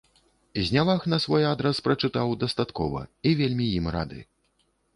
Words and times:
Зняваг 0.67 1.01
на 1.13 1.17
свой 1.25 1.43
адрас 1.49 1.83
прачытаў 1.89 2.33
дастаткова 2.47 3.05
і 3.27 3.37
вельмі 3.43 3.71
ім 3.77 3.85
рады. 3.97 4.19